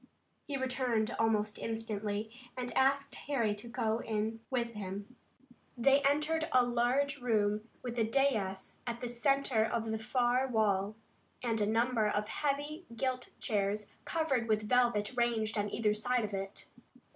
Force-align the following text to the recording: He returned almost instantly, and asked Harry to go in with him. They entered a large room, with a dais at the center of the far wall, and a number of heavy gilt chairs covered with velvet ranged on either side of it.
He 0.47 0.57
returned 0.57 1.15
almost 1.19 1.59
instantly, 1.59 2.31
and 2.57 2.75
asked 2.75 3.13
Harry 3.13 3.53
to 3.53 3.67
go 3.67 3.99
in 3.99 4.39
with 4.49 4.69
him. 4.73 5.15
They 5.77 6.01
entered 6.01 6.49
a 6.51 6.65
large 6.65 7.19
room, 7.19 7.69
with 7.83 7.99
a 7.99 8.03
dais 8.03 8.77
at 8.87 8.99
the 8.99 9.07
center 9.07 9.63
of 9.63 9.91
the 9.91 9.99
far 9.99 10.47
wall, 10.47 10.95
and 11.43 11.61
a 11.61 11.67
number 11.67 12.07
of 12.07 12.29
heavy 12.29 12.87
gilt 12.95 13.29
chairs 13.39 13.89
covered 14.03 14.47
with 14.47 14.67
velvet 14.67 15.15
ranged 15.15 15.55
on 15.55 15.69
either 15.71 15.93
side 15.93 16.25
of 16.25 16.33
it. 16.33 16.65